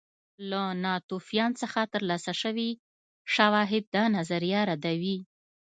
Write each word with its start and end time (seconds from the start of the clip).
له 0.49 0.61
ناتوفیان 0.83 1.51
څخه 1.61 1.81
ترلاسه 1.93 2.31
شوي 2.41 2.69
شواهد 3.35 3.83
دا 3.95 4.03
نظریه 4.17 4.61
ردوي 4.69 5.17